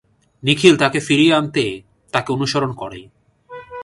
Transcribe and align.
নিখিল 0.43 0.75
তাকে 0.77 0.99
ফিরিয়ে 0.99 1.33
আনতে 1.33 1.63
তাকে 2.13 2.29
অনুসরণ 2.33 2.71
করে। 2.73 3.01